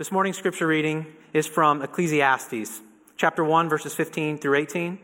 [0.00, 1.04] This morning's scripture reading
[1.34, 2.80] is from Ecclesiastes,
[3.18, 4.98] chapter 1, verses 15 through 18,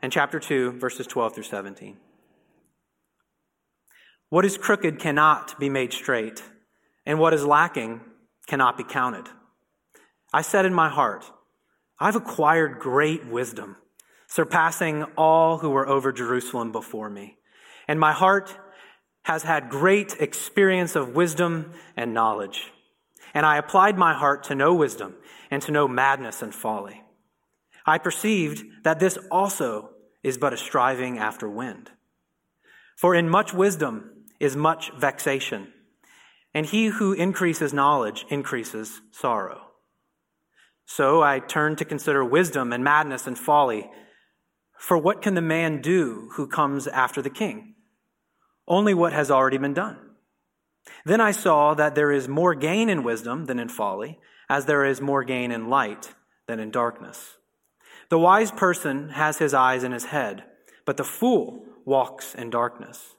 [0.00, 1.98] and chapter 2, verses 12 through 17.
[4.30, 6.42] What is crooked cannot be made straight,
[7.04, 8.00] and what is lacking
[8.46, 9.26] cannot be counted.
[10.32, 11.30] I said in my heart,
[12.00, 13.76] I've acquired great wisdom,
[14.28, 17.36] surpassing all who were over Jerusalem before me.
[17.86, 18.56] And my heart
[19.24, 22.72] has had great experience of wisdom and knowledge.
[23.34, 25.14] And I applied my heart to know wisdom
[25.50, 27.02] and to know madness and folly.
[27.86, 29.90] I perceived that this also
[30.22, 31.90] is but a striving after wind.
[32.96, 35.72] For in much wisdom is much vexation,
[36.52, 39.62] and he who increases knowledge increases sorrow.
[40.84, 43.90] So I turned to consider wisdom and madness and folly.
[44.78, 47.74] For what can the man do who comes after the king?
[48.66, 49.98] Only what has already been done.
[51.04, 54.84] Then I saw that there is more gain in wisdom than in folly, as there
[54.84, 56.14] is more gain in light
[56.46, 57.36] than in darkness.
[58.08, 60.44] The wise person has his eyes in his head,
[60.84, 63.14] but the fool walks in darkness.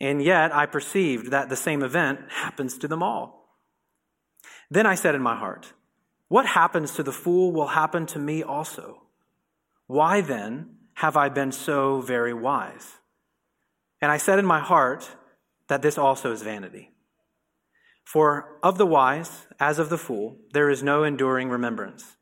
[0.00, 3.58] And yet I perceived that the same event happens to them all.
[4.70, 5.72] Then I said in my heart,
[6.28, 9.02] What happens to the fool will happen to me also.
[9.86, 12.98] Why then have I been so very wise?
[14.00, 15.08] And I said in my heart
[15.68, 16.93] that this also is vanity.
[18.04, 22.16] For of the wise, as of the fool, there is no enduring remembrance,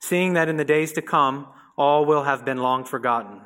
[0.00, 3.42] seeing that in the days to come all will have been long forgotten.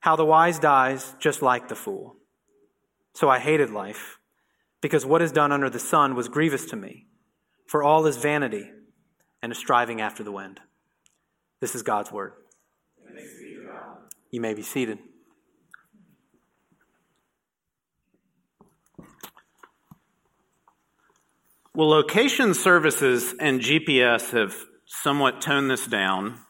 [0.00, 2.16] How the wise dies just like the fool.
[3.12, 4.18] So I hated life,
[4.80, 7.06] because what is done under the sun was grievous to me,
[7.66, 8.70] for all is vanity
[9.42, 10.60] and a striving after the wind.
[11.60, 12.32] This is God's word.
[14.30, 14.98] You may be seated.
[21.72, 26.40] Well, location services and GPS have somewhat toned this down,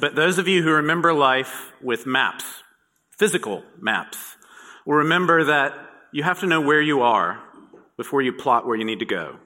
[0.00, 2.44] but those of you who remember life with maps,
[3.16, 4.36] physical maps,
[4.84, 5.74] will remember that
[6.12, 7.40] you have to know where you are
[7.96, 9.36] before you plot where you need to go.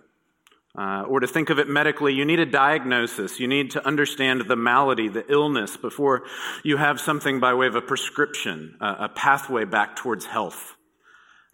[0.75, 3.38] Uh, or to think of it medically, you need a diagnosis.
[3.38, 6.22] You need to understand the malady, the illness, before
[6.64, 10.74] you have something by way of a prescription, uh, a pathway back towards health.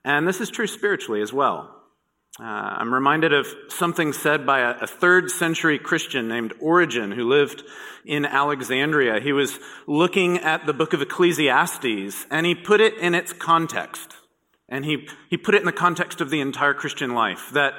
[0.05, 1.74] And this is true spiritually as well.
[2.41, 7.29] Uh, I'm reminded of something said by a, a, third century Christian named Origen who
[7.29, 7.63] lived
[8.05, 9.21] in Alexandria.
[9.21, 9.57] He was
[9.87, 14.15] looking at the book of Ecclesiastes and he put it in its context.
[14.69, 17.75] And he, he put it in the context of the entire Christian life that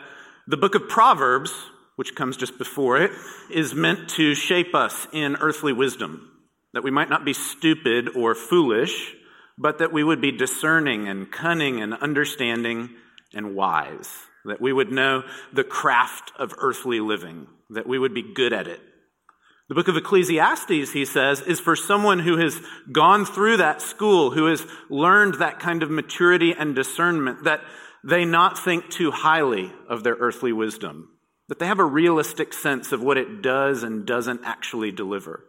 [0.48, 1.52] the book of Proverbs,
[1.98, 3.12] which comes just before it,
[3.52, 6.32] is meant to shape us in earthly wisdom.
[6.72, 9.16] That we might not be stupid or foolish,
[9.58, 12.92] but that we would be discerning and cunning and understanding
[13.34, 14.28] and wise.
[14.46, 15.24] That we would know
[15.54, 17.48] the craft of earthly living.
[17.70, 18.80] That we would be good at it
[19.68, 22.62] the book of Ecclesiastes, he says, is for someone who has
[22.92, 27.62] gone through that school, who has learned that kind of maturity and discernment, that
[28.04, 31.10] they not think too highly of their earthly wisdom,
[31.48, 35.44] that they have a realistic sense of what it does and doesn't actually deliver.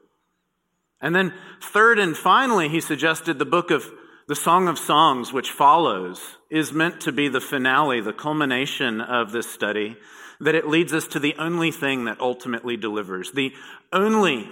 [0.99, 3.85] And then, third and finally, he suggested the book of
[4.29, 9.33] the Song of Songs, which follows, is meant to be the finale, the culmination of
[9.33, 9.97] this study
[10.41, 13.53] that it leads us to the only thing that ultimately delivers, the
[13.93, 14.49] only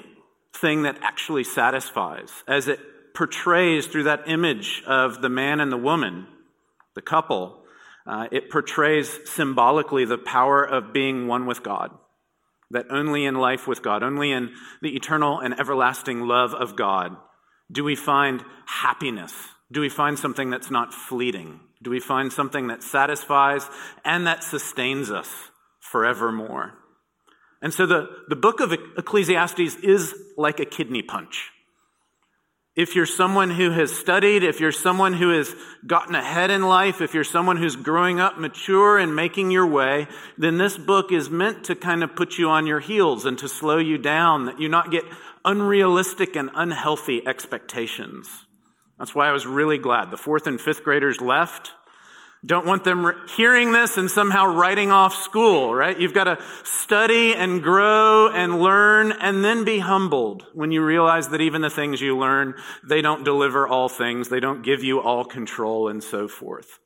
[0.55, 2.81] thing that actually satisfies, as it
[3.15, 6.27] portrays through that image of the man and the woman,
[6.94, 7.60] the couple.
[8.06, 11.91] Uh, it portrays symbolically the power of being one with God.
[12.71, 17.16] That only in life with God, only in the eternal and everlasting love of God,
[17.71, 19.32] do we find happiness.
[19.72, 21.61] Do we find something that's not fleeting?
[21.84, 23.68] Do we find something that satisfies
[24.04, 25.30] and that sustains us
[25.94, 26.72] forevermore.
[27.62, 31.50] And so the, the book of Ecclesiastes is like a kidney punch.
[32.74, 35.54] If you're someone who has studied, if you're someone who has
[35.86, 40.08] gotten ahead in life, if you're someone who's growing up mature and making your way,
[40.36, 43.48] then this book is meant to kind of put you on your heels and to
[43.48, 45.04] slow you down, that you not get
[45.44, 48.44] unrealistic and unhealthy expectations.
[48.99, 50.11] That's why I was really glad.
[50.11, 51.73] The fourth and fifth graders left.
[52.46, 55.99] Don't want them hearing this and somehow writing off school, right?
[55.99, 61.29] You've got to study and grow and learn and then be humbled when you realize
[61.29, 62.55] that even the things you learn,
[62.87, 64.29] they don't deliver all things.
[64.29, 66.81] They don't give you all control and so forth.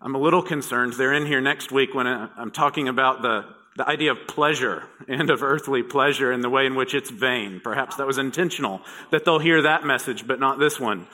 [0.00, 0.94] I'm a little concerned.
[0.94, 3.44] They're in here next week when I'm talking about the,
[3.76, 7.60] the idea of pleasure and of earthly pleasure and the way in which it's vain.
[7.62, 8.80] Perhaps that was intentional
[9.10, 11.06] that they'll hear that message, but not this one.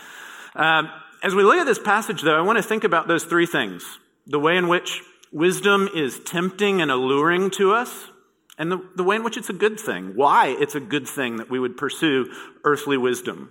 [0.55, 0.89] Um,
[1.23, 3.85] as we look at this passage, though, I want to think about those three things
[4.27, 8.09] the way in which wisdom is tempting and alluring to us,
[8.57, 11.39] and the, the way in which it's a good thing, why it's a good thing
[11.39, 12.33] that we would pursue
[12.65, 13.51] earthly wisdom,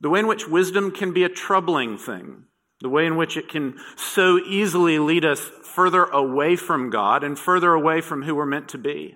[0.00, 2.44] the way in which wisdom can be a troubling thing,
[2.80, 7.38] the way in which it can so easily lead us further away from God and
[7.38, 9.14] further away from who we're meant to be.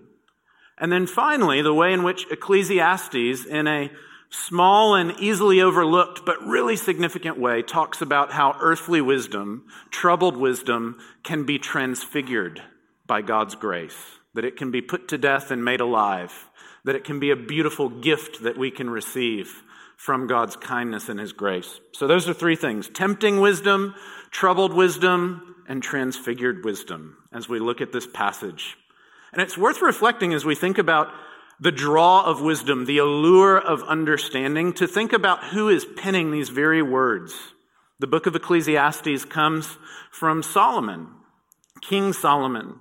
[0.79, 3.91] And then finally, the way in which Ecclesiastes, in a
[4.31, 10.99] small and easily overlooked but really significant way, talks about how earthly wisdom, troubled wisdom,
[11.23, 12.61] can be transfigured
[13.07, 16.51] by God's grace, that it can be put to death and made alive,
[16.85, 19.63] that it can be a beautiful gift that we can receive
[19.97, 21.81] from God's kindness and His grace.
[21.93, 23.95] So, those are three things tempting wisdom,
[24.31, 28.77] troubled wisdom, and transfigured wisdom as we look at this passage.
[29.33, 31.09] And it's worth reflecting as we think about
[31.61, 36.49] the draw of wisdom, the allure of understanding, to think about who is penning these
[36.49, 37.35] very words.
[38.01, 39.77] The book of Ecclesiastes comes
[40.11, 41.09] from Solomon,
[41.81, 42.81] King Solomon,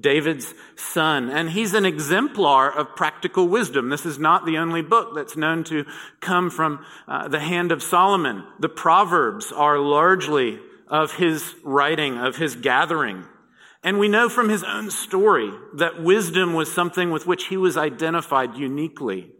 [0.00, 3.88] David's son, and he's an exemplar of practical wisdom.
[3.88, 5.84] This is not the only book that's known to
[6.20, 8.44] come from uh, the hand of Solomon.
[8.60, 13.24] The Proverbs are largely of his writing, of his gathering.
[13.82, 17.76] And we know from his own story that wisdom was something with which he was
[17.76, 19.30] identified uniquely.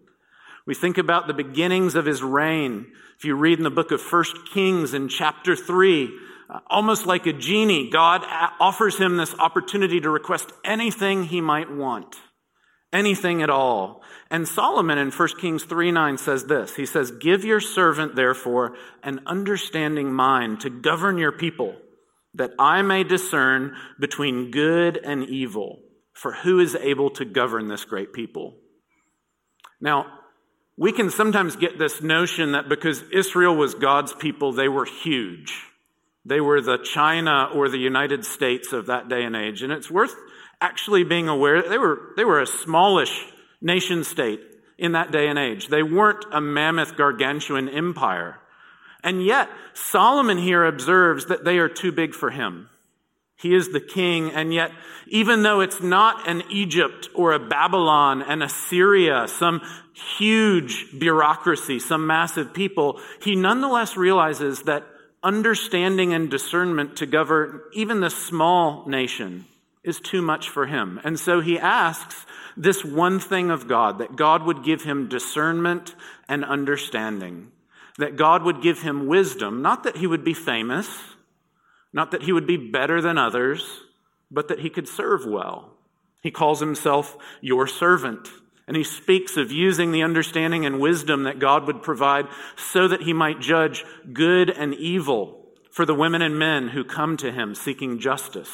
[0.66, 2.86] We think about the beginnings of his reign.
[3.16, 6.08] If you read in the book of First Kings in chapter 3, uh,
[6.70, 8.22] almost like a genie, God
[8.60, 12.16] offers him this opportunity to request anything he might want,
[12.92, 14.02] anything at all.
[14.30, 18.76] And Solomon in 1 Kings 3 9 says this He says, Give your servant, therefore,
[19.02, 21.76] an understanding mind to govern your people
[22.34, 25.80] that I may discern between good and evil.
[26.14, 28.56] For who is able to govern this great people?
[29.80, 30.06] Now,
[30.76, 35.67] we can sometimes get this notion that because Israel was God's people, they were huge.
[36.28, 39.62] They were the China or the United States of that day and age.
[39.62, 40.14] And it's worth
[40.60, 43.24] actually being aware that they were, they were a smallish
[43.62, 44.40] nation state
[44.76, 45.68] in that day and age.
[45.68, 48.38] They weren't a mammoth gargantuan empire.
[49.02, 52.68] And yet, Solomon here observes that they are too big for him.
[53.36, 54.72] He is the king, and yet,
[55.06, 59.62] even though it's not an Egypt or a Babylon and Assyria, some
[60.18, 64.84] huge bureaucracy, some massive people, he nonetheless realizes that
[65.22, 69.46] understanding and discernment to govern even the small nation
[69.82, 71.00] is too much for him.
[71.04, 72.26] And so he asks
[72.56, 75.94] this one thing of God, that God would give him discernment
[76.28, 77.52] and understanding
[77.98, 80.88] that God would give him wisdom, not that he would be famous,
[81.92, 83.80] not that he would be better than others,
[84.30, 85.72] but that he could serve well.
[86.22, 88.28] He calls himself your servant.
[88.68, 92.26] And he speaks of using the understanding and wisdom that God would provide
[92.56, 97.16] so that he might judge good and evil for the women and men who come
[97.16, 98.50] to him seeking justice.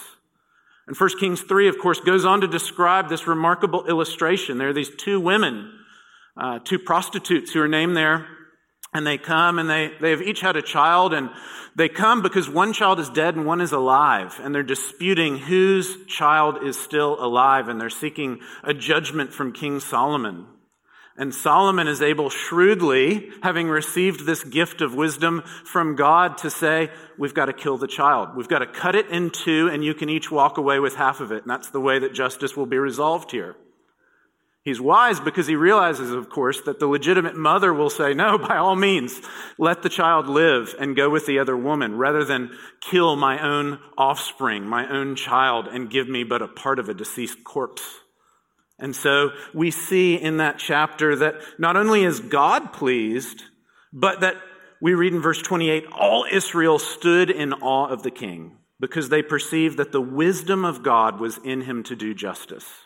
[0.86, 4.56] And 1 Kings 3, of course, goes on to describe this remarkable illustration.
[4.56, 5.72] There are these two women,
[6.36, 8.28] uh, two prostitutes who are named there
[8.94, 11.28] and they come and they, they have each had a child and
[11.74, 14.40] they come because one child is dead and one is alive.
[14.42, 19.80] And they're disputing whose child is still alive and they're seeking a judgment from king
[19.80, 20.46] solomon.
[21.16, 26.90] And solomon is able shrewdly having received this gift of wisdom from god to say
[27.18, 28.36] we've got to kill the child.
[28.36, 31.20] We've got to cut it in two and you can each walk away with half
[31.20, 31.42] of it.
[31.42, 33.56] And that's the way that justice will be resolved here
[34.64, 38.56] He's wise because he realizes, of course, that the legitimate mother will say, No, by
[38.56, 39.20] all means,
[39.58, 43.78] let the child live and go with the other woman rather than kill my own
[43.98, 48.00] offspring, my own child, and give me but a part of a deceased corpse.
[48.78, 53.44] And so we see in that chapter that not only is God pleased,
[53.92, 54.36] but that
[54.80, 59.22] we read in verse 28 all Israel stood in awe of the king because they
[59.22, 62.83] perceived that the wisdom of God was in him to do justice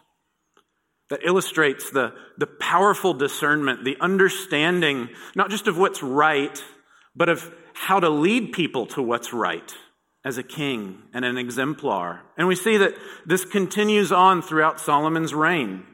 [1.10, 6.62] that illustrates the, the powerful discernment, the understanding, not just of what's right,
[7.16, 9.74] but of how to lead people to what's right
[10.24, 12.22] as a king and an exemplar.
[12.36, 15.84] And we see that this continues on throughout Solomon's reign.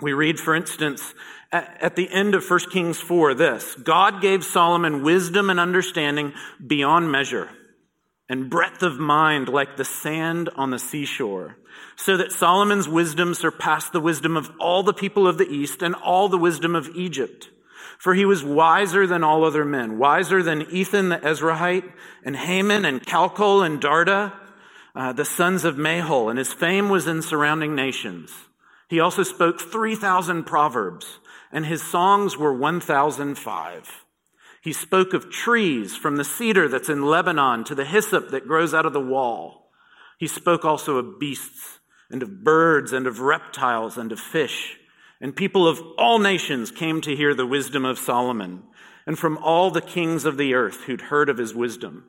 [0.00, 1.14] We read, for instance,
[1.52, 6.34] at, the end of 1 Kings 4, this God gave Solomon wisdom and understanding
[6.64, 7.48] beyond measure
[8.28, 11.56] and breadth of mind like the sand on the seashore,
[11.94, 15.94] so that Solomon's wisdom surpassed the wisdom of all the people of the East and
[15.94, 17.48] all the wisdom of Egypt.
[17.98, 21.90] For he was wiser than all other men, wiser than Ethan the Ezrahite,
[22.24, 24.32] and Heman, and Calcol, and Darda,
[24.94, 28.32] uh, the sons of Mahol, and his fame was in surrounding nations.
[28.88, 31.18] He also spoke 3,000 proverbs,
[31.52, 34.05] and his songs were 1,005.
[34.66, 38.74] He spoke of trees from the cedar that's in Lebanon to the hyssop that grows
[38.74, 39.70] out of the wall.
[40.18, 41.78] He spoke also of beasts
[42.10, 44.76] and of birds and of reptiles and of fish.
[45.20, 48.64] And people of all nations came to hear the wisdom of Solomon,
[49.06, 52.02] and from all the kings of the earth who'd heard of his wisdom.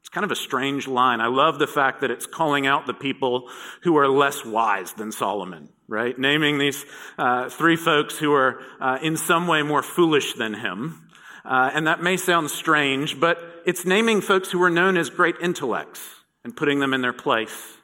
[0.00, 1.22] It's kind of a strange line.
[1.22, 3.48] I love the fact that it's calling out the people
[3.84, 6.18] who are less wise than Solomon, right?
[6.18, 6.84] Naming these
[7.16, 11.08] uh, three folks who are uh, in some way more foolish than him.
[11.44, 15.36] Uh, and that may sound strange, but it's naming folks who were known as great
[15.42, 16.00] intellects
[16.44, 17.76] and putting them in their place.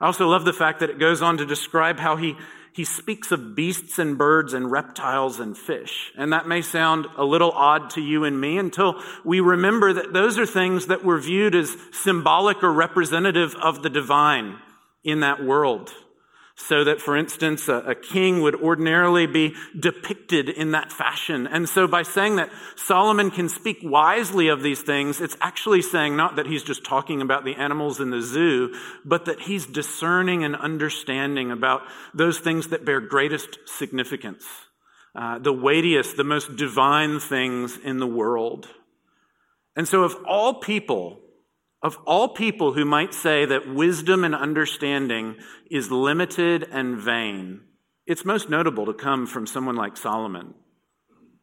[0.00, 2.36] I also love the fact that it goes on to describe how he,
[2.72, 6.12] he speaks of beasts and birds and reptiles and fish.
[6.16, 10.12] And that may sound a little odd to you and me until we remember that
[10.12, 14.58] those are things that were viewed as symbolic or representative of the divine
[15.04, 15.92] in that world.
[16.62, 21.46] So that, for instance, a, a, king would ordinarily be depicted in that fashion.
[21.46, 26.16] And so by saying that Solomon can speak wisely of these things, it's actually saying
[26.16, 28.74] not that he's just talking about the animals in the zoo,
[29.06, 31.80] but that he's discerning and understanding about
[32.12, 34.44] those things that bear greatest significance,
[35.14, 38.68] uh, the weightiest, the most divine things in the world.
[39.76, 41.20] And so of all people,
[41.82, 45.36] of all people who might say that wisdom and understanding
[45.70, 47.60] is limited and vain,
[48.06, 50.54] it's most notable to come from someone like Solomon,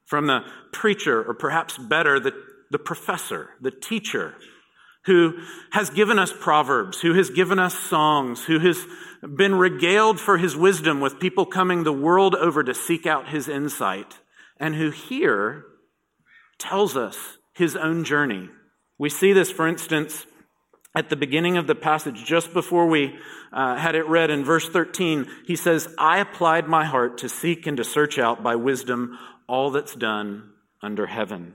[0.06, 0.42] from the
[0.72, 2.34] preacher, or perhaps better, the,
[2.70, 4.36] the professor, the teacher,
[5.06, 5.34] who
[5.72, 8.86] has given us proverbs, who has given us songs, who has
[9.36, 13.48] been regaled for his wisdom with people coming the world over to seek out his
[13.48, 14.20] insight,
[14.60, 15.64] and who here
[16.60, 18.50] tells us his own journey
[18.98, 20.26] we see this, for instance,
[20.96, 23.16] at the beginning of the passage, just before we
[23.54, 25.28] uh, had it read in verse 13.
[25.46, 29.72] He says, I applied my heart to seek and to search out by wisdom all
[29.72, 30.52] that's done
[30.82, 31.54] under heaven.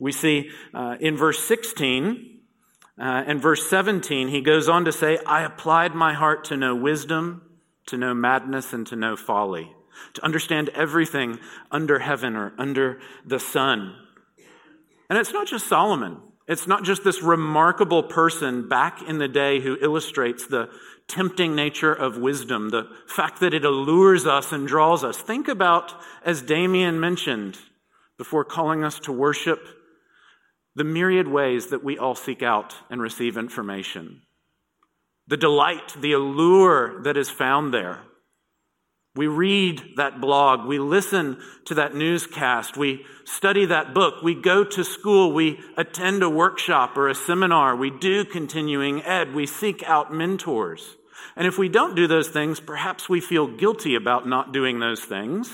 [0.00, 2.40] We see uh, in verse 16
[2.98, 6.74] uh, and verse 17, he goes on to say, I applied my heart to know
[6.74, 7.42] wisdom,
[7.86, 9.72] to know madness, and to know folly,
[10.14, 11.38] to understand everything
[11.70, 13.94] under heaven or under the sun.
[15.08, 16.18] And it's not just Solomon.
[16.48, 20.68] It's not just this remarkable person back in the day who illustrates the
[21.08, 25.16] tempting nature of wisdom, the fact that it allures us and draws us.
[25.16, 25.92] Think about,
[26.24, 27.58] as Damien mentioned
[28.18, 29.66] before calling us to worship,
[30.74, 34.22] the myriad ways that we all seek out and receive information.
[35.28, 38.00] The delight, the allure that is found there.
[39.14, 44.64] We read that blog, we listen to that newscast, we study that book, we go
[44.64, 49.82] to school, we attend a workshop or a seminar, we do continuing ed, we seek
[49.82, 50.96] out mentors.
[51.36, 55.04] And if we don't do those things, perhaps we feel guilty about not doing those
[55.04, 55.48] things.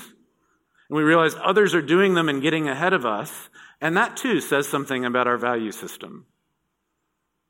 [0.89, 3.49] And we realize others are doing them and getting ahead of us.
[3.81, 6.25] And that too says something about our value system.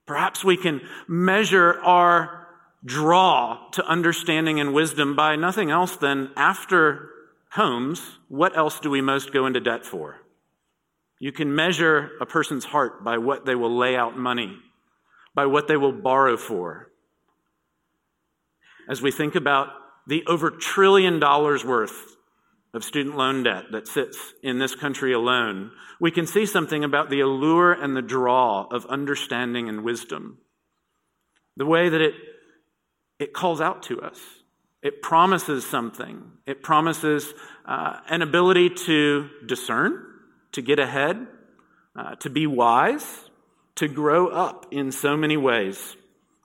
[0.08, 2.39] Perhaps we can measure our
[2.84, 7.10] draw to understanding and wisdom by nothing else than after
[7.52, 10.18] homes, what else do we most go into debt for?
[11.20, 14.58] You can measure a person's heart by what they will lay out money,
[15.36, 16.88] by what they will borrow for.
[18.88, 19.70] As we think about
[20.08, 22.16] the over trillion dollars worth
[22.74, 27.10] of student loan debt that sits in this country alone, we can see something about
[27.10, 30.38] the allure and the draw of understanding and wisdom.
[31.58, 32.14] The way that it
[33.20, 34.20] it calls out to us.
[34.82, 36.32] It promises something.
[36.46, 37.34] It promises
[37.66, 40.06] uh, an ability to discern,
[40.54, 41.28] to get ahead,
[41.96, 43.30] uh, to be wise,
[43.76, 45.98] to grow up in so many ways.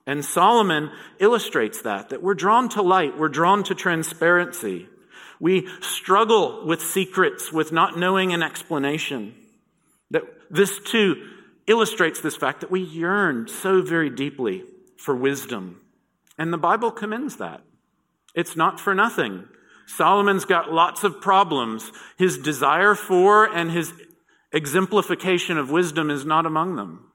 [0.05, 4.89] And Solomon illustrates that, that we're drawn to light, we're drawn to transparency.
[5.39, 9.33] We struggle with secrets, with not knowing an explanation.
[10.11, 11.29] That this too
[11.67, 14.63] illustrates this fact that we yearn so very deeply
[14.97, 15.81] for wisdom
[16.37, 17.61] and the Bible commends that.
[18.33, 19.45] It's not for nothing.
[19.87, 21.91] Solomon's got lots of problems.
[22.17, 23.93] His desire for and his
[24.51, 27.11] exemplification of wisdom is not among them.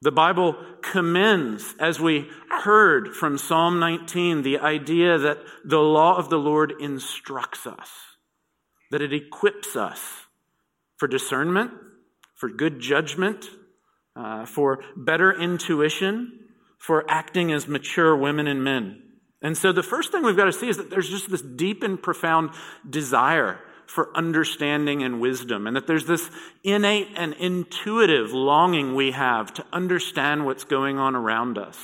[0.00, 6.30] The Bible commends, as we heard from Psalm 19, the idea that the law of
[6.30, 7.90] the Lord instructs us,
[8.92, 10.00] that it equips us
[10.96, 11.72] for discernment,
[12.36, 13.46] for good judgment,
[14.14, 16.47] uh, for better intuition,
[16.78, 19.02] for acting as mature women and men.
[19.42, 21.82] And so the first thing we've got to see is that there's just this deep
[21.82, 22.50] and profound
[22.88, 26.30] desire for understanding and wisdom, and that there's this
[26.62, 31.78] innate and intuitive longing we have to understand what's going on around us.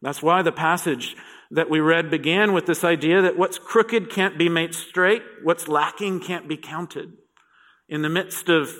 [0.00, 1.16] That's why the passage
[1.50, 5.68] that we read began with this idea that what's crooked can't be made straight, what's
[5.68, 7.12] lacking can't be counted.
[7.88, 8.74] In the midst of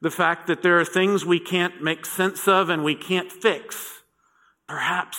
[0.00, 3.93] the fact that there are things we can't make sense of and we can't fix,
[4.68, 5.18] Perhaps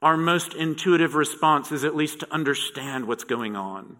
[0.00, 3.96] our most intuitive response is at least to understand what's going on.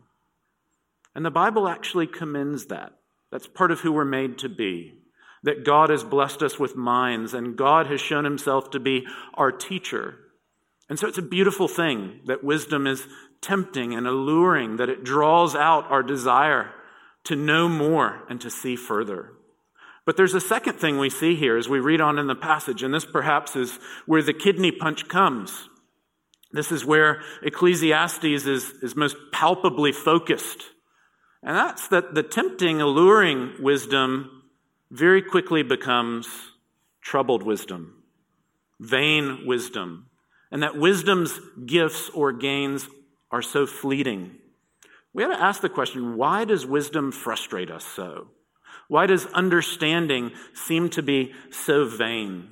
[1.14, 2.92] And the Bible actually commends that.
[3.30, 4.94] That's part of who we're made to be.
[5.44, 9.50] That God has blessed us with minds, and God has shown himself to be our
[9.50, 10.16] teacher.
[10.88, 13.06] And so it's a beautiful thing that wisdom is
[13.40, 16.70] tempting and alluring, that it draws out our desire
[17.24, 19.32] to know more and to see further.
[20.04, 22.82] But there's a second thing we see here as we read on in the passage,
[22.82, 25.68] and this perhaps is where the kidney punch comes.
[26.50, 30.62] This is where Ecclesiastes is, is most palpably focused.
[31.42, 34.42] And that's that the tempting, alluring wisdom
[34.90, 36.28] very quickly becomes
[37.00, 38.02] troubled wisdom,
[38.78, 40.06] vain wisdom,
[40.50, 42.86] and that wisdom's gifts or gains
[43.30, 44.32] are so fleeting.
[45.14, 48.28] We have to ask the question why does wisdom frustrate us so?
[48.92, 52.50] Why does understanding seem to be so vain?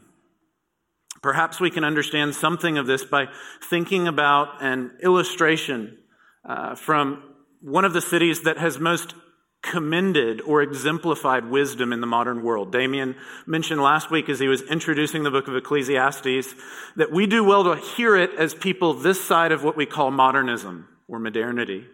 [1.21, 3.27] Perhaps we can understand something of this by
[3.63, 5.99] thinking about an illustration
[6.49, 7.23] uh, from
[7.61, 9.13] one of the cities that has most
[9.61, 12.73] commended or exemplified wisdom in the modern world.
[12.73, 13.17] Damien
[13.47, 16.55] mentioned last week as he was introducing the book of Ecclesiastes
[16.97, 20.11] that we do well to hear it as people this side of what we call
[20.11, 21.87] modernism or modernity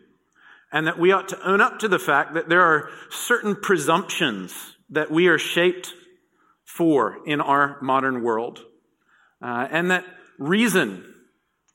[0.72, 4.76] and that we ought to own up to the fact that there are certain presumptions
[4.90, 5.92] that we are shaped
[6.64, 8.60] for in our modern world,
[9.42, 10.04] uh, and that
[10.38, 11.14] reason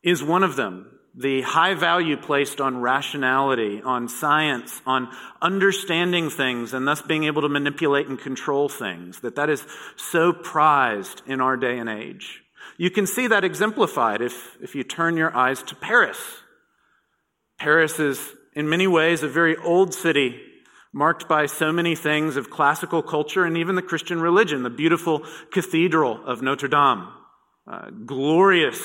[0.03, 0.88] is one of them.
[1.13, 5.10] The high value placed on rationality, on science, on
[5.41, 9.65] understanding things, and thus being able to manipulate and control things, that that is
[9.98, 12.41] so prized in our day and age.
[12.77, 16.17] You can see that exemplified if, if you turn your eyes to Paris.
[17.60, 20.41] Paris is in many ways, a very old city
[20.93, 24.63] marked by so many things of classical culture and even the Christian religion.
[24.63, 27.08] The beautiful cathedral of Notre Dame,
[28.05, 28.79] glorious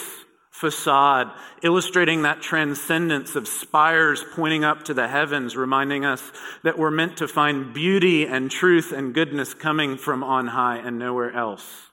[0.50, 1.30] facade
[1.62, 6.32] illustrating that transcendence of spires pointing up to the heavens, reminding us
[6.62, 10.99] that we're meant to find beauty and truth and goodness coming from on high and
[10.99, 11.91] nowhere else.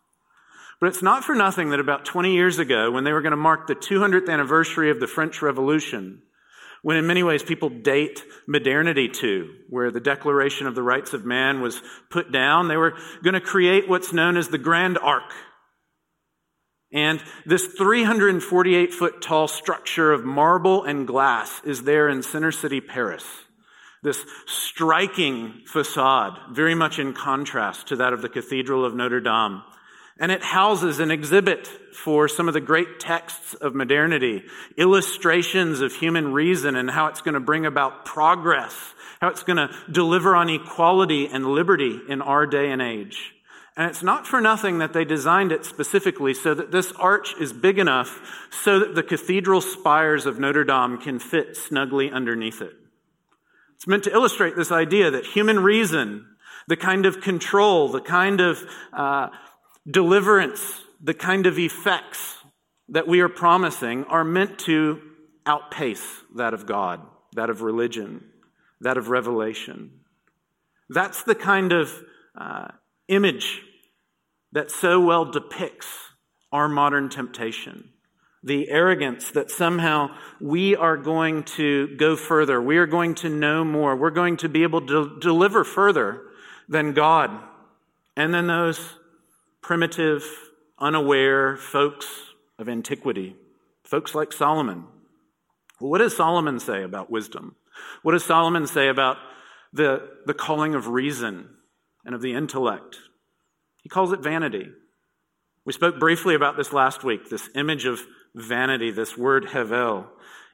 [0.80, 3.38] But it's not for nothing that about 20 years ago, when they were going to
[3.38, 6.22] mark the 200th anniversary of the French Revolution,
[6.84, 11.26] when in many ways people date modernity to, where the Declaration of the Rights of
[11.26, 12.68] Man was put down.
[12.68, 12.94] They were
[13.24, 15.32] going to create what's known as the Grand Arc.
[16.92, 22.82] And this 348 foot tall structure of marble and glass is there in Center City,
[22.82, 23.26] Paris.
[24.04, 29.64] This striking facade, very much in contrast to that of the Cathedral of Notre Dame.
[30.20, 34.44] And it houses an exhibit for some of the great texts of modernity,
[34.78, 39.58] illustrations of human reason and how it's going to bring about progress, how it's going
[39.58, 43.34] to deliver on equality and liberty in our day and age.
[43.76, 47.52] And it's not for nothing that they designed it specifically so that this arch is
[47.52, 52.74] big enough so that the cathedral spires of Notre Dame can fit snugly underneath it.
[53.76, 56.28] It's meant to illustrate this idea that human reason,
[56.68, 59.30] the kind of control, the kind of uh,
[59.90, 62.38] deliverance, the kind of effects
[62.90, 65.02] that we are promising are meant to
[65.46, 67.02] outpace that of God,
[67.34, 68.24] that of religion,
[68.82, 69.92] that of revelation.
[70.90, 71.92] That's the kind of
[72.36, 72.68] uh,
[73.08, 73.62] image
[74.52, 75.88] that so well depicts
[76.52, 77.90] our modern temptation.
[78.44, 83.64] The arrogance that somehow we are going to go further, we are going to know
[83.64, 86.22] more, we're going to be able to deliver further
[86.68, 87.32] than God.
[88.16, 88.96] And then those
[89.64, 90.24] primitive,
[90.78, 92.06] unaware folks
[92.60, 93.36] of antiquity,
[93.84, 94.84] folks like Solomon.
[95.80, 97.56] Well, what does Solomon say about wisdom?
[98.04, 99.18] What does Solomon say about
[99.72, 101.50] the, the calling of reason
[102.06, 102.98] and of the intellect?
[103.82, 104.70] He calls it vanity.
[105.66, 108.02] We spoke briefly about this last week, this image of
[108.36, 110.08] vanity, this word hevel.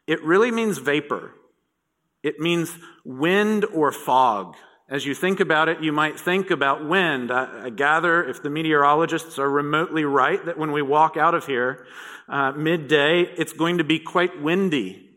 [0.08, 1.34] It really means vapor.
[2.24, 4.56] It means wind or fog.
[4.89, 7.32] As you think about it, you might think about wind.
[7.32, 11.45] I, I gather, if the meteorologists are remotely right, that when we walk out of
[11.45, 11.86] here
[12.28, 15.08] uh, midday, it's going to be quite windy.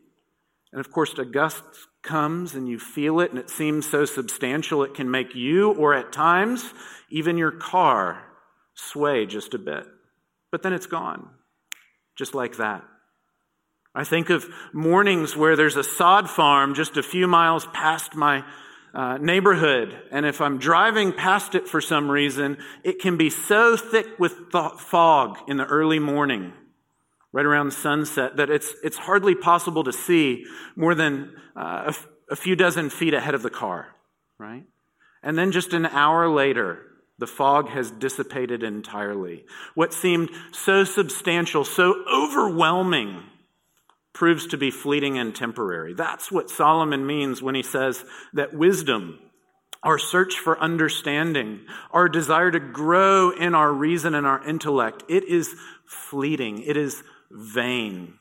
[0.73, 1.63] And of course, a gust
[2.03, 5.95] comes and you feel it, and it seems so substantial it can make you, or
[5.95, 6.75] at times,
[7.09, 8.23] even your car,
[8.75, 9.87] sway just a bit.
[10.51, 11.31] But then it's gone,
[12.19, 12.85] just like that.
[13.95, 18.45] I think of mornings where there's a sod farm just a few miles past my
[18.95, 23.77] uh, neighborhood, and if I'm driving past it for some reason, it can be so
[23.77, 26.53] thick with th- fog in the early morning,
[27.33, 30.45] right around sunset, that it's, it's hardly possible to see
[30.77, 33.89] more than uh, a, f- a few dozen feet ahead of the car,
[34.39, 34.65] right?
[35.23, 36.81] And then just an hour later,
[37.23, 39.45] The fog has dissipated entirely.
[39.77, 43.23] What seemed so substantial, so overwhelming,
[44.13, 45.95] proves to be fleeting and temporary.
[45.95, 49.19] That's what Solomon means when he says that wisdom,
[49.83, 55.25] our search for understanding, our desire to grow in our reason and our intellect, it
[55.25, 55.55] is
[55.87, 56.63] fleeting.
[56.63, 58.19] It is vain.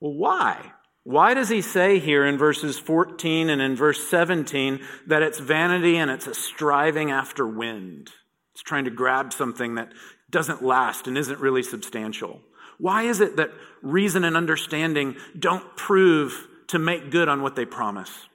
[0.00, 0.72] Well, why?
[1.04, 5.96] Why does he say here in verses 14 and in verse 17 that it's vanity
[5.96, 8.10] and it's a striving after wind?
[8.52, 9.92] It's trying to grab something that
[10.30, 12.40] doesn't last and isn't really substantial.
[12.78, 13.50] Why is it that
[13.82, 18.26] reason and understanding don't prove to make good on what they promise?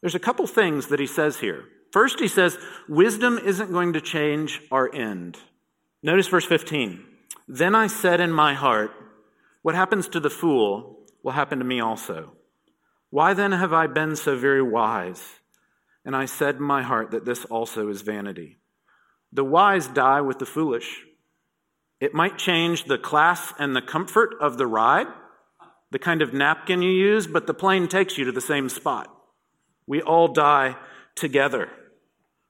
[0.00, 1.64] There's a couple things that he says here.
[1.92, 5.38] First, he says, wisdom isn't going to change our end.
[6.02, 7.04] Notice verse 15.
[7.48, 8.92] Then I said in my heart,
[9.62, 12.32] What happens to the fool will happen to me also.
[13.10, 15.22] Why then have I been so very wise?
[16.04, 18.58] And I said in my heart that this also is vanity.
[19.32, 21.04] The wise die with the foolish.
[22.00, 25.08] It might change the class and the comfort of the ride,
[25.90, 29.12] the kind of napkin you use, but the plane takes you to the same spot.
[29.86, 30.76] We all die
[31.16, 31.68] together.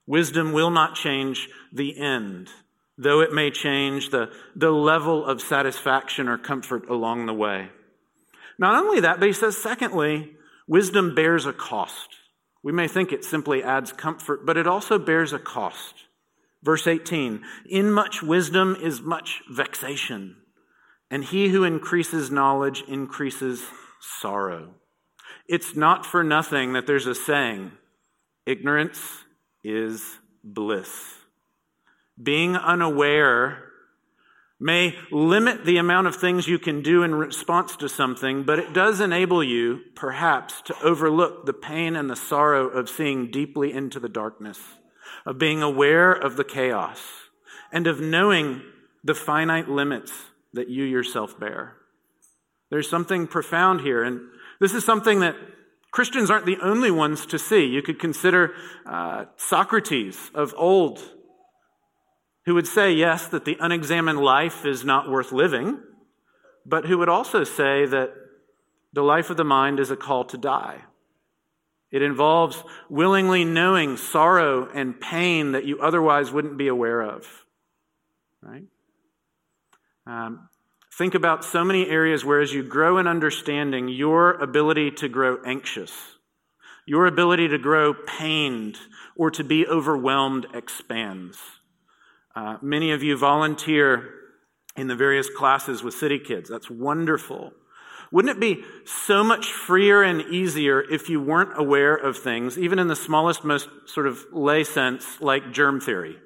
[0.05, 2.49] Wisdom will not change the end,
[2.97, 7.69] though it may change the, the level of satisfaction or comfort along the way.
[8.57, 10.33] Not only that, but he says, secondly,
[10.67, 12.09] wisdom bears a cost.
[12.61, 15.95] We may think it simply adds comfort, but it also bears a cost.
[16.63, 20.37] Verse 18 In much wisdom is much vexation,
[21.09, 23.65] and he who increases knowledge increases
[23.99, 24.73] sorrow.
[25.47, 27.71] It's not for nothing that there's a saying
[28.45, 28.99] ignorance
[29.63, 31.15] is bliss.
[32.21, 33.65] Being unaware
[34.59, 38.73] may limit the amount of things you can do in response to something, but it
[38.73, 44.01] does enable you, perhaps, to overlook the pain and the sorrow of seeing deeply into
[44.01, 44.59] the darkness
[45.29, 46.99] of being aware of the chaos,
[47.71, 48.63] and of knowing
[49.03, 50.11] the finite limits
[50.53, 51.75] that you yourself bear.
[52.71, 54.21] There's something profound here, and
[54.59, 55.35] this is something that
[55.91, 57.63] Christians aren't the only ones to see.
[57.67, 58.55] You could consider
[58.87, 60.99] uh, Socrates of old,
[62.47, 65.79] who would say, yes, that the unexamined life is not worth living,
[66.65, 68.09] but who would also say that
[68.93, 70.85] the life of the mind is a call to die.
[71.91, 77.27] It involves willingly knowing sorrow and pain that you otherwise wouldn't be aware of.
[78.41, 78.65] Right?
[80.05, 80.49] Um,
[80.97, 85.37] think about so many areas where, as you grow in understanding, your ability to grow
[85.45, 85.91] anxious,
[86.85, 88.77] your ability to grow pained,
[89.15, 91.37] or to be overwhelmed expands.
[92.35, 94.13] Uh, many of you volunteer
[94.75, 96.49] in the various classes with City Kids.
[96.49, 97.51] That's wonderful.
[98.11, 102.79] Wouldn't it be so much freer and easier if you weren't aware of things, even
[102.79, 106.17] in the smallest, most sort of lay sense, like germ theory?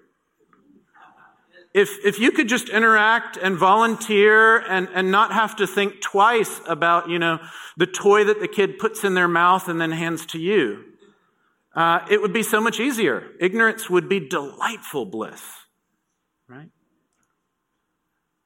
[1.73, 6.61] If, if you could just interact and volunteer and, and not have to think twice
[6.67, 7.39] about, you know,
[7.77, 10.83] the toy that the kid puts in their mouth and then hands to you,
[11.75, 13.31] uh, it would be so much easier.
[13.39, 15.41] Ignorance would be delightful bliss,
[16.47, 16.69] right?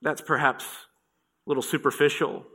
[0.01, 2.45] That's perhaps a little superficial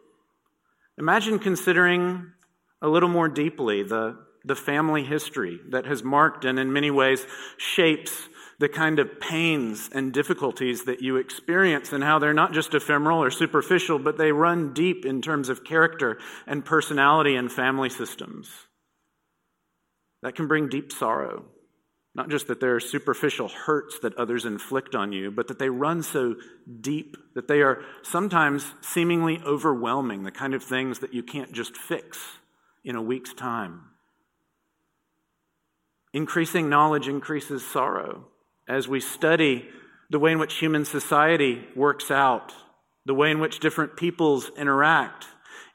[0.99, 2.33] Imagine considering
[2.81, 7.27] a little more deeply the, the family history that has marked and in many ways
[7.57, 8.29] shapes
[8.59, 13.23] the kind of pains and difficulties that you experience and how they're not just ephemeral
[13.23, 18.49] or superficial, but they run deep in terms of character and personality and family systems.
[20.23, 21.47] That can bring deep sorrow.
[22.14, 25.70] Not just that there are superficial hurts that others inflict on you, but that they
[25.70, 26.37] run so
[26.81, 31.75] deep that they are sometimes seemingly overwhelming, the kind of things that you can't just
[31.75, 32.18] fix
[32.85, 33.81] in a week's time.
[36.12, 38.27] Increasing knowledge increases sorrow.
[38.68, 39.68] As we study
[40.11, 42.53] the way in which human society works out,
[43.07, 45.27] the way in which different peoples interact,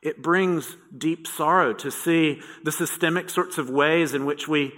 [0.03, 4.71] it brings deep sorrow to see the systemic sorts of ways in which we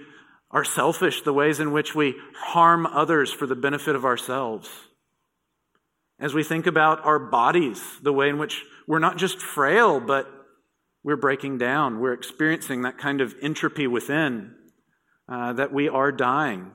[0.52, 4.70] are selfish, the ways in which we harm others for the benefit of ourselves.
[6.20, 10.28] As we think about our bodies, the way in which we're not just frail, but
[11.04, 12.00] we're breaking down.
[12.00, 14.56] We're experiencing that kind of entropy within,
[15.30, 16.72] uh, that we are dying.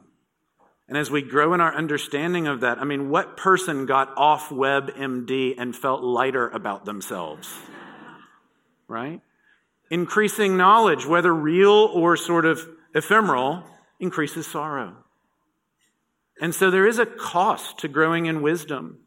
[0.88, 4.50] And as we grow in our understanding of that, I mean, what person got off
[4.50, 7.52] WebMD and felt lighter about themselves?
[8.86, 9.22] Right?
[9.90, 13.64] Increasing knowledge, whether real or sort of ephemeral,
[14.00, 14.96] increases sorrow.
[16.40, 19.00] And so there is a cost to growing in wisdom.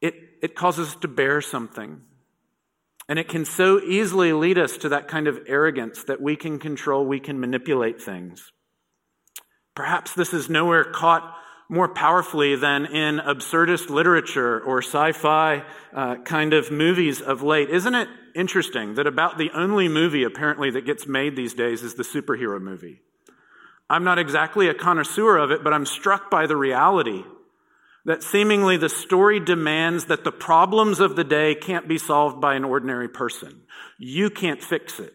[0.00, 2.02] It, it causes us to bear something.
[3.08, 6.58] And it can so easily lead us to that kind of arrogance that we can
[6.58, 8.50] control, we can manipulate things.
[9.74, 11.36] Perhaps this is nowhere caught
[11.68, 17.70] more powerfully than in absurdist literature or sci fi uh, kind of movies of late.
[17.70, 21.94] Isn't it interesting that about the only movie apparently that gets made these days is
[21.94, 23.00] the superhero movie?
[23.88, 27.24] I'm not exactly a connoisseur of it, but I'm struck by the reality
[28.04, 32.54] that seemingly the story demands that the problems of the day can't be solved by
[32.54, 33.62] an ordinary person.
[33.98, 35.12] You can't fix it.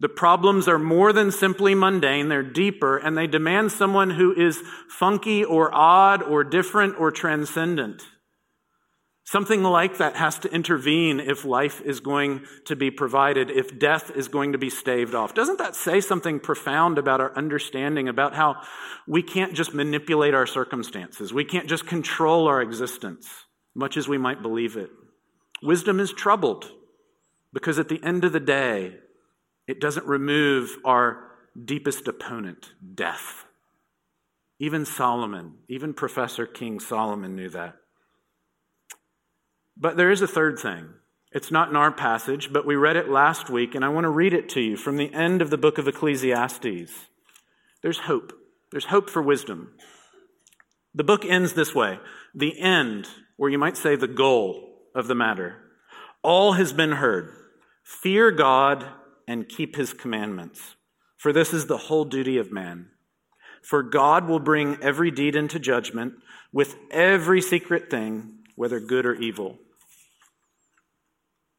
[0.00, 4.60] The problems are more than simply mundane, they're deeper, and they demand someone who is
[4.88, 8.02] funky or odd or different or transcendent.
[9.24, 14.10] Something like that has to intervene if life is going to be provided, if death
[14.14, 15.32] is going to be staved off.
[15.32, 18.56] Doesn't that say something profound about our understanding, about how
[19.06, 21.32] we can't just manipulate our circumstances?
[21.32, 23.28] We can't just control our existence,
[23.74, 24.90] much as we might believe it.
[25.62, 26.68] Wisdom is troubled
[27.52, 28.96] because at the end of the day,
[29.68, 31.30] it doesn't remove our
[31.64, 33.44] deepest opponent, death.
[34.58, 37.76] Even Solomon, even Professor King Solomon knew that.
[39.76, 40.88] But there is a third thing.
[41.32, 44.10] It's not in our passage, but we read it last week, and I want to
[44.10, 46.92] read it to you from the end of the book of Ecclesiastes.
[47.82, 48.32] There's hope.
[48.70, 49.72] There's hope for wisdom.
[50.94, 51.98] The book ends this way
[52.34, 53.08] the end,
[53.38, 55.56] or you might say the goal of the matter.
[56.22, 57.34] All has been heard.
[57.82, 58.86] Fear God
[59.26, 60.76] and keep his commandments.
[61.16, 62.88] For this is the whole duty of man.
[63.62, 66.14] For God will bring every deed into judgment
[66.52, 69.58] with every secret thing, whether good or evil.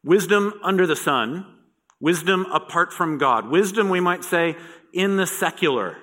[0.04, 1.46] Wisdom under the sun,
[2.00, 4.56] wisdom apart from God, wisdom, we might say,
[4.94, 5.98] in the secular.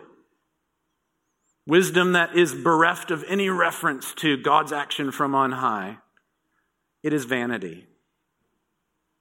[1.67, 5.99] Wisdom that is bereft of any reference to God's action from on high.
[7.03, 7.87] It is vanity.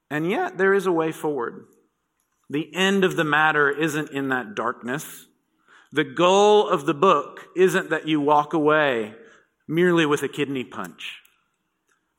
[0.09, 1.65] And yet, there is a way forward.
[2.49, 5.27] The end of the matter isn't in that darkness.
[5.91, 9.13] The goal of the book isn't that you walk away
[9.67, 11.19] merely with a kidney punch,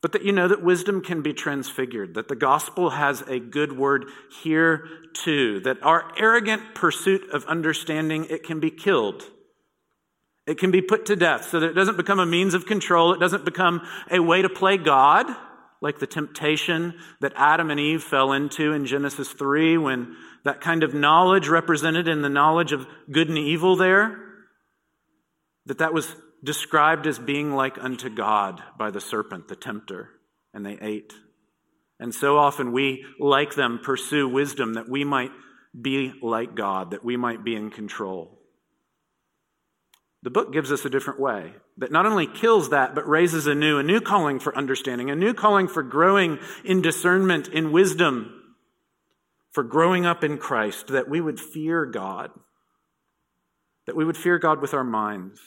[0.03, 3.77] but that you know that wisdom can be transfigured, that the gospel has a good
[3.77, 4.07] word
[4.43, 9.25] here too, that our arrogant pursuit of understanding, it can be killed.
[10.47, 13.13] It can be put to death so that it doesn't become a means of control.
[13.13, 15.27] It doesn't become a way to play God
[15.83, 20.83] like the temptation that Adam and Eve fell into in Genesis 3 when that kind
[20.83, 24.19] of knowledge represented in the knowledge of good and evil there,
[25.67, 30.11] that that was described as being like unto God by the serpent, the tempter,
[30.55, 31.13] and they ate.
[31.99, 35.31] And so often we, like them, pursue wisdom that we might
[35.79, 38.39] be like God, that we might be in control.
[40.23, 43.55] The book gives us a different way that not only kills that, but raises a
[43.55, 48.43] new, a new calling for understanding, a new calling for growing in discernment, in wisdom,
[49.53, 52.31] for growing up in Christ, that we would fear God,
[53.87, 55.41] that we would fear God with our minds.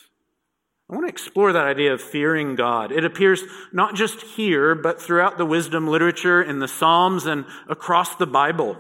[0.94, 2.92] I want to explore that idea of fearing God.
[2.92, 8.16] It appears not just here, but throughout the wisdom literature, in the Psalms, and across
[8.16, 8.78] the Bible.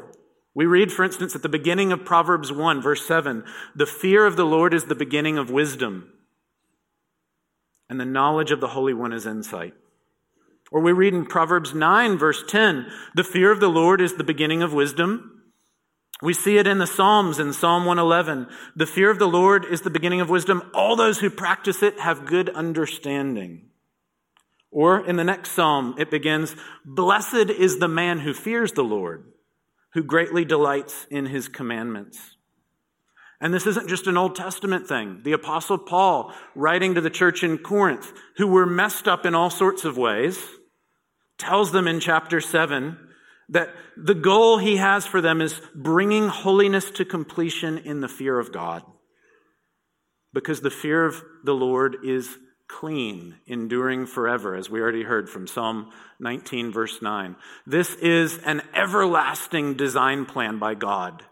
[0.54, 3.44] We read, for instance, at the beginning of Proverbs 1, verse 7,
[3.76, 6.14] the fear of the Lord is the beginning of wisdom,
[7.90, 9.74] and the knowledge of the Holy One is insight.
[10.72, 14.24] Or we read in Proverbs 9, verse 10, the fear of the Lord is the
[14.24, 15.33] beginning of wisdom.
[16.24, 18.48] We see it in the Psalms in Psalm 111.
[18.78, 20.64] The fear of the Lord is the beginning of wisdom.
[20.74, 23.66] All those who practice it have good understanding.
[24.72, 26.56] Or in the next psalm, it begins,
[26.86, 29.26] Blessed is the man who fears the Lord
[29.96, 32.38] who greatly delights in his commandments.
[33.42, 35.20] And this isn't just an Old Testament thing.
[35.26, 39.50] The Apostle Paul, writing to the church in Corinth, who were messed up in all
[39.50, 40.42] sorts of ways,
[41.38, 43.10] tells them in chapter 7
[43.50, 48.40] that the goal he has for them is bringing holiness to completion in the fear
[48.40, 48.84] of God.
[50.34, 55.46] Because the fear of the Lord is clean, enduring forever, as we already heard from
[55.48, 57.36] Psalm 19, verse 9.
[57.68, 61.24] This is an everlasting design plan by God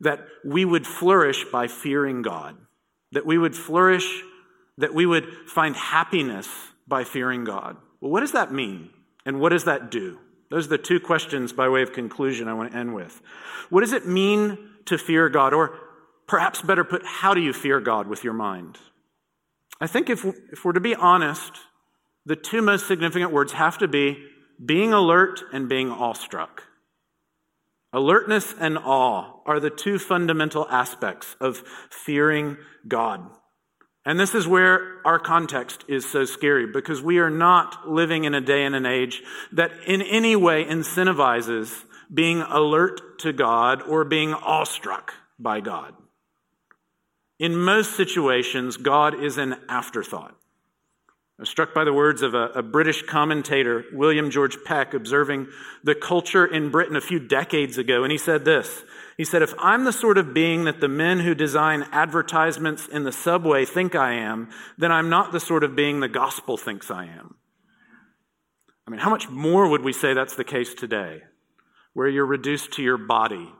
[0.00, 2.56] that we would flourish by fearing God,
[3.12, 4.22] that we would flourish,
[4.78, 6.48] that we would find happiness
[6.86, 7.76] by fearing God.
[8.00, 8.90] Well, what does that mean?
[9.24, 10.18] And what does that do?
[10.50, 13.20] Those are the two questions by way of conclusion I want to end with.
[13.70, 15.52] What does it mean to fear God?
[15.52, 15.78] Or
[16.26, 18.78] perhaps better put, how do you fear God with your mind?
[19.80, 21.52] I think if, if we're to be honest,
[22.26, 24.24] the two most significant words have to be
[24.64, 26.64] being alert and being awestruck.
[27.92, 32.56] Alertness and awe are the two fundamental aspects of fearing
[32.88, 33.30] God.
[34.04, 38.34] And this is where our context is so scary because we are not living in
[38.34, 44.04] a day and an age that in any way incentivizes being alert to God or
[44.04, 45.94] being awestruck by God.
[47.38, 50.34] In most situations, God is an afterthought.
[51.38, 55.48] I was struck by the words of a, a, British commentator, William George Peck, observing
[55.82, 58.84] the culture in Britain a few decades ago, and he said this.
[59.16, 63.04] He said, If I'm the sort of being that the men who design advertisements in
[63.04, 66.90] the subway think I am, then I'm not the sort of being the gospel thinks
[66.90, 67.36] I am.
[68.86, 71.22] I mean, how much more would we say that's the case today,
[71.94, 73.50] where you're reduced to your body,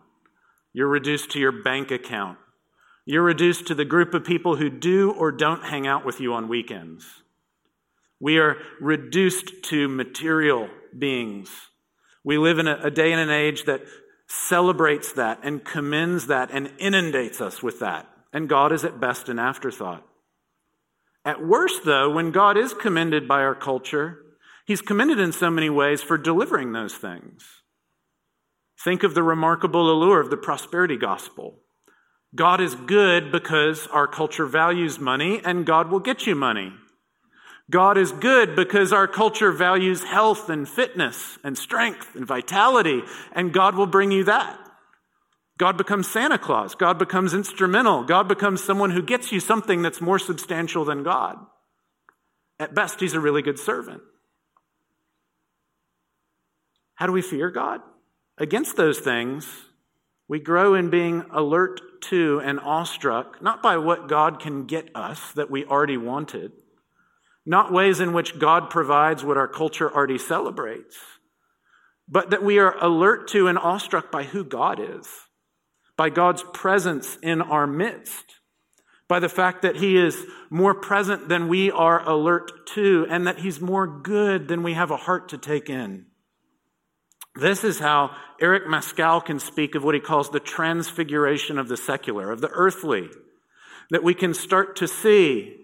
[0.73, 2.39] you're reduced to your bank account,
[3.07, 6.35] you're reduced to the group of people who do or don't hang out with you
[6.35, 7.23] on weekends?
[8.21, 11.51] We are reduced to material beings.
[12.23, 13.83] We live in a, a day and an age that
[14.27, 18.09] celebrates that and commends that and inundates us with that.
[18.33, 20.07] And God is at best an afterthought.
[21.25, 24.19] At worst, though, when God is commended by our culture,
[24.67, 27.45] He's commended in so many ways for delivering those things.
[28.83, 31.61] Think of the remarkable allure of the prosperity gospel.
[32.35, 36.73] God is good because our culture values money, and God will get you money.
[37.71, 43.55] God is good because our culture values health and fitness and strength and vitality, and
[43.55, 44.59] God will bring you that.
[45.57, 46.75] God becomes Santa Claus.
[46.75, 48.03] God becomes instrumental.
[48.05, 51.39] God becomes someone who gets you something that's more substantial than God.
[52.59, 54.03] At best, he's a really good servant.
[56.97, 57.81] How do we fear God?
[58.37, 59.49] Against those things,
[60.29, 65.33] we grow in being alert to and awestruck, not by what God can get us
[65.33, 66.53] that we already wanted
[67.47, 70.97] not ways in which God provides what our culture already celebrates,
[72.09, 75.09] but that we are alert to and awestruck by who God is,
[75.97, 78.25] by God's presence in our midst,
[79.09, 83.39] by the fact that He is more present than we are alert to, and that
[83.39, 86.07] He's more good than we have a heart to take in.
[87.37, 91.77] This is how Eric Mascall can speak of what he calls the transfiguration of the
[91.77, 93.09] secular, of the earthly,
[93.91, 95.57] that we can start to see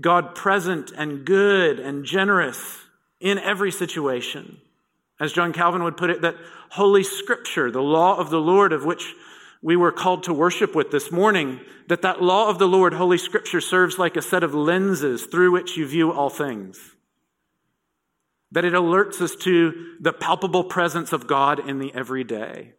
[0.00, 2.78] God present and good and generous
[3.20, 4.58] in every situation.
[5.20, 6.36] As John Calvin would put it, that
[6.70, 9.14] Holy Scripture, the law of the Lord of which
[9.60, 13.18] we were called to worship with this morning, that that law of the Lord, Holy
[13.18, 16.78] Scripture, serves like a set of lenses through which you view all things.
[18.52, 22.74] That it alerts us to the palpable presence of God in the everyday.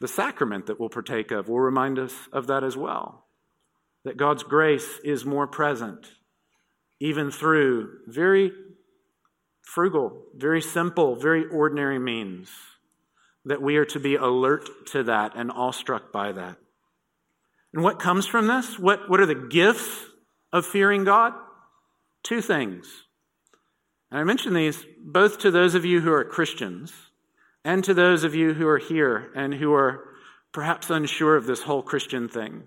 [0.00, 3.25] The sacrament that we'll partake of will remind us of that as well
[4.06, 6.06] that God's grace is more present,
[7.00, 8.52] even through very
[9.62, 12.48] frugal, very simple, very ordinary means,
[13.44, 16.56] that we are to be alert to that and awestruck by that.
[17.74, 18.78] And what comes from this?
[18.78, 20.04] What, what are the gifts
[20.52, 21.32] of fearing God?
[22.22, 22.86] Two things.
[24.12, 26.92] And I mention these both to those of you who are Christians
[27.64, 30.04] and to those of you who are here and who are
[30.52, 32.62] perhaps unsure of this whole Christian thing.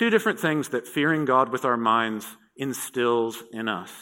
[0.00, 3.92] Two different things that fearing God with our minds instills in us.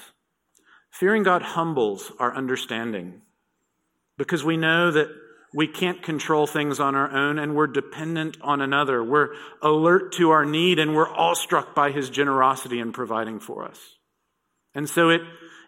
[0.93, 3.23] Fearing God humbles our understanding
[4.17, 5.09] because we know that
[5.53, 9.03] we can't control things on our own and we're dependent on another.
[9.03, 9.31] We're
[9.61, 13.81] alert to our need and we're awestruck by his generosity in providing for us.
[14.77, 15.23] And so it,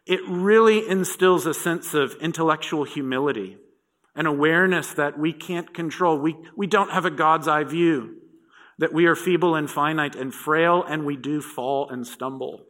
[0.06, 3.56] it really instills a sense of intellectual humility,
[4.14, 6.20] an awareness that we can't control.
[6.20, 8.19] We, we don't have a God's eye view
[8.80, 12.64] that we are feeble and finite and frail, and we do fall and stumble,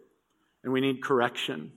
[0.62, 1.73] and we need correction.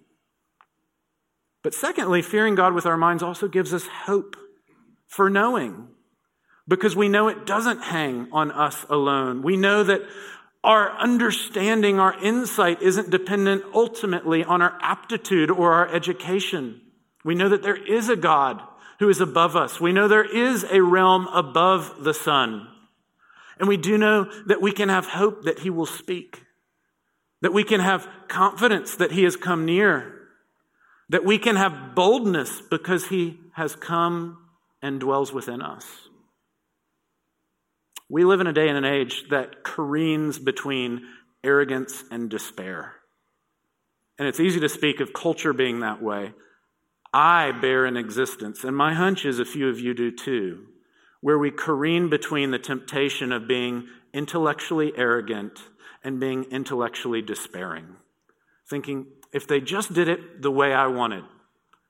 [1.63, 4.36] But secondly, fearing God with our minds also gives us hope
[5.08, 5.88] for knowing,
[6.67, 9.43] because we know it doesn't hang on us alone.
[9.43, 10.02] We know that
[10.63, 16.82] our understanding, our insight isn't dependent ultimately on our aptitude or our education.
[17.24, 18.62] We know that there is a God
[19.00, 19.80] who is above us.
[19.80, 22.67] We know there is a realm above the sun.
[23.60, 26.44] And we do know that we can have hope that He will speak,
[27.42, 30.28] that we can have confidence that He has come near,
[31.10, 34.38] that we can have boldness because He has come
[34.82, 35.86] and dwells within us.
[38.10, 41.04] We live in a day and an age that careens between
[41.44, 42.96] arrogance and despair.
[44.18, 46.34] And it's easy to speak of culture being that way.
[47.14, 50.68] I bear an existence, and my hunch is a few of you do too
[51.24, 55.57] where we careen between the temptation of being intellectually arrogant
[56.03, 57.88] and being intellectually despairing,
[58.69, 61.24] thinking, if they just did it the way I wanted,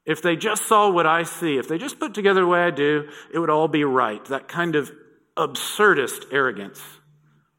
[0.05, 2.69] if they just saw what I see, if they just put together the way I
[2.69, 4.23] do, it would all be right.
[4.25, 4.91] That kind of
[5.35, 6.79] absurdist arrogance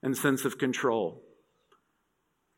[0.01, 1.23] and sense of control.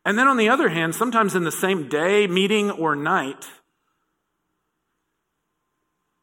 [0.05, 3.47] And then on the other hand, sometimes in the same day, meeting, or night,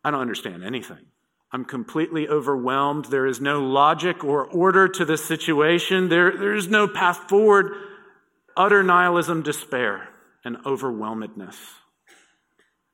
[0.05, 1.07] I don't understand anything.
[1.55, 3.05] I'm completely overwhelmed.
[3.05, 6.09] There is no logic or order to this situation.
[6.09, 7.71] There, there's no path forward.
[8.57, 10.09] Utter nihilism, despair,
[10.45, 11.57] and overwhelmedness.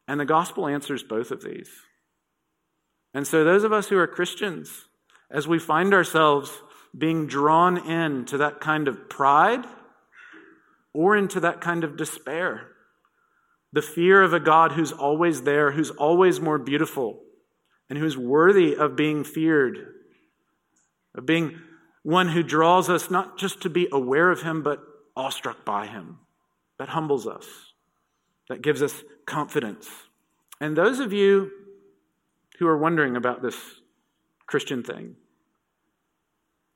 [0.07, 1.71] And the gospel answers both of these.
[3.15, 4.85] And so, those of us who are Christians,
[5.31, 6.51] as we find ourselves
[6.97, 9.65] being drawn into that kind of pride
[10.93, 12.69] or into that kind of despair,
[13.73, 17.21] the fear of a God who's always there, who's always more beautiful,
[17.91, 19.95] and who's worthy of being feared,
[21.17, 21.59] of being
[22.05, 24.81] one who draws us not just to be aware of him, but
[25.17, 26.21] awestruck by him,
[26.79, 27.47] that humbles us,
[28.49, 29.91] that gives us confidence.
[30.61, 31.51] And those of you
[32.59, 33.57] who are wondering about this
[34.47, 35.17] Christian thing,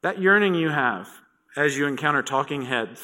[0.03, 1.09] that yearning you have
[1.57, 3.01] as you encounter talking heads,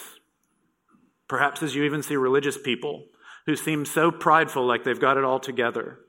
[1.28, 3.04] perhaps as you even see religious people
[3.46, 6.00] who seem so prideful like they've got it all together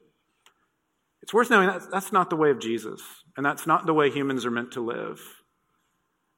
[1.22, 3.02] it's worth knowing that that's not the way of Jesus,
[3.38, 5.22] and that's not the way humans are meant to live.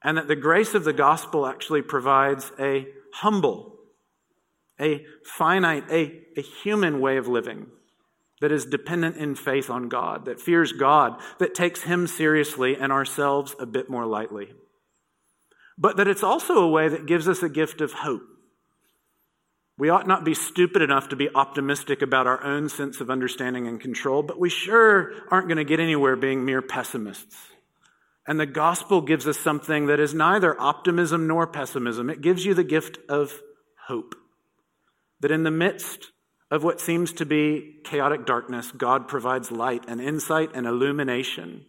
[0.03, 3.77] And that the grace of the gospel actually provides a humble,
[4.79, 7.67] a finite, a, a human way of living
[8.41, 12.91] that is dependent in faith on God, that fears God, that takes Him seriously and
[12.91, 14.49] ourselves a bit more lightly.
[15.77, 18.32] But that it's also a way that gives us a gift of hope
[19.77, 23.67] we ought not be stupid enough to be optimistic about our own sense of understanding
[23.67, 27.35] and control, but we sure aren't going to get anywhere being mere pessimists.
[28.27, 32.09] And the gospel gives us something that is neither optimism nor pessimism.
[32.09, 33.41] It gives you the gift of
[33.87, 34.15] hope.
[35.19, 36.11] That in the midst
[36.51, 41.65] of what seems to be chaotic darkness, God provides light and insight and illumination.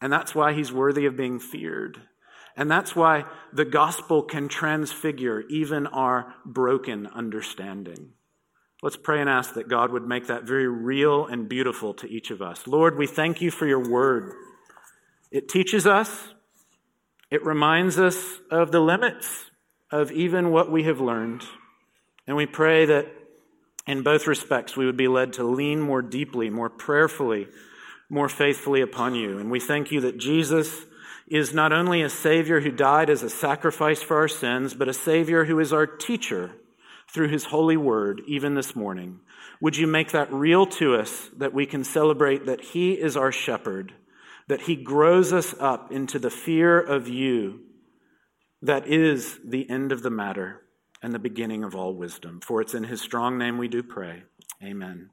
[0.00, 2.00] And that's why he's worthy of being feared.
[2.56, 8.12] And that's why the gospel can transfigure even our broken understanding.
[8.82, 12.30] Let's pray and ask that God would make that very real and beautiful to each
[12.30, 12.66] of us.
[12.66, 14.32] Lord, we thank you for your word.
[15.30, 16.34] It teaches us,
[17.30, 19.50] it reminds us of the limits
[19.90, 21.44] of even what we have learned.
[22.26, 23.06] And we pray that
[23.86, 27.48] in both respects we would be led to lean more deeply, more prayerfully,
[28.08, 29.38] more faithfully upon you.
[29.38, 30.84] And we thank you that Jesus
[31.26, 34.94] is not only a Savior who died as a sacrifice for our sins, but a
[34.94, 36.52] Savior who is our teacher
[37.12, 39.20] through His holy word, even this morning.
[39.60, 43.32] Would you make that real to us that we can celebrate that He is our
[43.32, 43.92] shepherd,
[44.48, 47.60] that He grows us up into the fear of you
[48.62, 50.62] that is the end of the matter
[51.02, 52.40] and the beginning of all wisdom?
[52.40, 54.22] For it's in His strong name we do pray.
[54.62, 55.10] Amen.